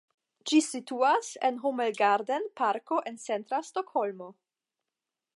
Ĝi 0.51 0.59
situas 0.67 1.27
en 1.49 1.59
Homelgarden 1.65 2.47
Parko 2.61 2.97
en 3.11 3.19
centra 3.27 3.59
Stokholmo. 3.71 4.31